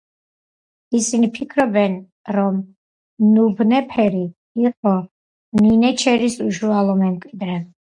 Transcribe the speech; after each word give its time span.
ისინი 0.99 1.27
ფიქრობენ, 1.35 1.97
რომ 2.37 2.57
ნუბნეფერი 3.35 4.25
იყო 4.67 4.97
ნინეჩერის 5.63 6.41
უშუალო 6.49 7.01
მემკვიდრე. 7.07 7.63